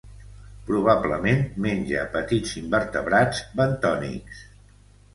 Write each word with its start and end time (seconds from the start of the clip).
Probablement 0.69 1.43
menja 1.67 2.07
petits 2.17 2.57
invertebrats 2.65 3.47
bentònics. 3.63 4.47